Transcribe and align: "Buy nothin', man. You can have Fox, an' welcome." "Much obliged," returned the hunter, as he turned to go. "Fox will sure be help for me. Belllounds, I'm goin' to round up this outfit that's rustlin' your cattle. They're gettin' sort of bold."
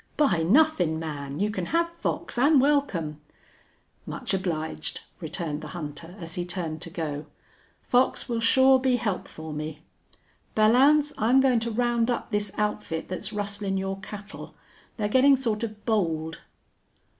"Buy 0.17 0.41
nothin', 0.41 0.97
man. 0.97 1.39
You 1.39 1.51
can 1.51 1.67
have 1.67 1.87
Fox, 1.87 2.35
an' 2.35 2.59
welcome." 2.59 3.21
"Much 4.07 4.33
obliged," 4.33 5.01
returned 5.19 5.61
the 5.61 5.67
hunter, 5.77 6.15
as 6.17 6.33
he 6.33 6.43
turned 6.43 6.81
to 6.81 6.89
go. 6.89 7.27
"Fox 7.83 8.27
will 8.27 8.39
sure 8.39 8.79
be 8.79 8.95
help 8.95 9.27
for 9.27 9.53
me. 9.53 9.83
Belllounds, 10.55 11.13
I'm 11.19 11.39
goin' 11.39 11.59
to 11.59 11.69
round 11.69 12.09
up 12.09 12.31
this 12.31 12.51
outfit 12.57 13.09
that's 13.09 13.31
rustlin' 13.31 13.77
your 13.77 13.99
cattle. 13.99 14.55
They're 14.97 15.07
gettin' 15.07 15.37
sort 15.37 15.61
of 15.61 15.85
bold." 15.85 16.39